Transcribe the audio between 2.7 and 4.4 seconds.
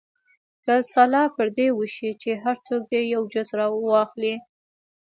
دې یو جز راواخلي.